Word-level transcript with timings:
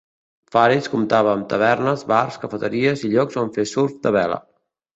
Faris 0.53 0.87
compta 0.93 1.19
amb: 1.33 1.45
tavernes, 1.51 2.05
bars, 2.13 2.41
cafeteries 2.47 3.07
i 3.11 3.15
llocs 3.15 3.41
on 3.45 3.55
fer 3.61 3.69
surf 3.77 3.97
de 4.09 4.17
vela. 4.21 4.45